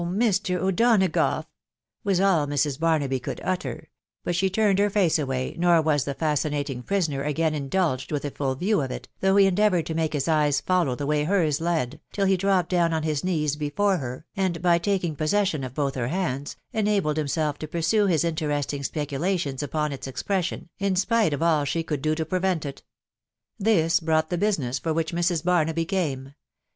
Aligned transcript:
Mr. 0.03 0.57
O'Donagough 0.59 1.45
!*.... 0.59 1.45
was 2.03 2.19
all 2.19 2.47
Mrs. 2.47 2.79
Barnaby' 2.79 3.19
could 3.19 3.39
utter; 3.43 3.89
but 4.23 4.35
she 4.35 4.49
turned 4.49 4.79
her 4.79 4.89
face 4.89 5.19
away, 5.19 5.55
nor 5.59 5.79
was 5.79 6.05
the 6.05 6.15
fas 6.15 6.43
cinating 6.43 6.83
prisoner 6.83 7.21
again 7.23 7.53
indulged 7.53 8.11
with 8.11 8.25
a 8.25 8.31
full 8.31 8.55
view 8.55 8.81
of 8.81 8.89
it, 8.89 9.07
though 9.19 9.35
he 9.35 9.45
endeavoured 9.45 9.85
to 9.85 9.93
make 9.93 10.13
his 10.13 10.27
eyes 10.27 10.59
follow 10.59 10.95
the 10.95 11.05
way 11.05 11.25
hers 11.25 11.61
led, 11.61 11.99
till 12.13 12.25
he 12.25 12.35
dropped 12.35 12.69
down 12.69 12.93
on 12.95 13.03
his 13.03 13.23
knees 13.23 13.55
before 13.55 13.97
her, 13.97 14.25
and 14.35 14.59
by 14.59 14.79
taking 14.79 15.15
pos 15.15 15.29
session 15.29 15.63
of 15.63 15.75
both 15.75 15.93
her 15.93 16.07
hands, 16.07 16.55
enabled 16.73 17.17
himself 17.17 17.59
to 17.59 17.67
pursue 17.67 18.07
his 18.07 18.23
in 18.23 18.33
teresting 18.33 18.83
speculations 18.83 19.61
upon 19.61 19.91
its 19.91 20.07
expression, 20.07 20.67
in 20.79 20.95
spite 20.95 21.31
of 21.31 21.43
all 21.43 21.63
she 21.63 21.83
could 21.83 22.01
do 22.01 22.15
to 22.15 22.25
prevent 22.25 22.65
it. 22.65 22.81
This 23.59 23.99
brought 23.99 24.31
the 24.31 24.37
business 24.39 24.79
for 24.79 24.93
which 24.93 25.13
Mrs. 25.13 25.43
Barnaby 25.43 25.85
came 25.85 26.33